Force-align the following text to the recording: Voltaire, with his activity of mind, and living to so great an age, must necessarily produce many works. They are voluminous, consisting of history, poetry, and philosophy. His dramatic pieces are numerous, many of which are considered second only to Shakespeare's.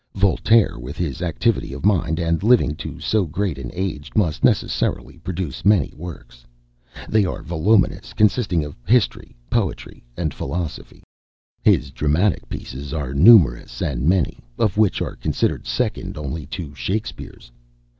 Voltaire, 0.15 0.79
with 0.79 0.97
his 0.97 1.21
activity 1.21 1.73
of 1.73 1.85
mind, 1.85 2.17
and 2.17 2.41
living 2.41 2.73
to 2.77 2.99
so 2.99 3.27
great 3.27 3.59
an 3.59 3.69
age, 3.71 4.09
must 4.15 4.43
necessarily 4.43 5.19
produce 5.19 5.63
many 5.63 5.93
works. 5.95 6.43
They 7.07 7.23
are 7.23 7.43
voluminous, 7.43 8.11
consisting 8.13 8.65
of 8.65 8.75
history, 8.87 9.35
poetry, 9.51 10.03
and 10.17 10.33
philosophy. 10.33 11.03
His 11.63 11.91
dramatic 11.91 12.49
pieces 12.49 12.93
are 12.95 13.13
numerous, 13.13 13.79
many 13.95 14.39
of 14.57 14.75
which 14.75 15.03
are 15.03 15.15
considered 15.17 15.67
second 15.67 16.17
only 16.17 16.47
to 16.47 16.73
Shakespeare's. 16.73 17.51